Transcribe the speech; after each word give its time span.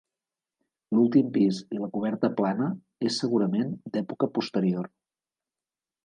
L'últim 0.99 1.27
pis 1.33 1.57
i 1.75 1.81
la 1.83 1.89
coberta 1.97 2.31
plana 2.39 2.69
és 3.09 3.19
segurament 3.23 3.69
d'època 3.97 4.29
posterior. 4.39 4.89